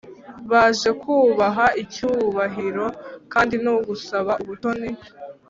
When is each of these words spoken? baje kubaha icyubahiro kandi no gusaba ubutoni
baje 0.51 0.89
kubaha 1.01 1.65
icyubahiro 1.83 2.85
kandi 3.33 3.55
no 3.65 3.73
gusaba 3.87 4.31
ubutoni 4.43 4.89